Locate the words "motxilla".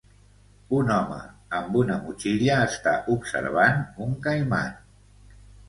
2.07-2.57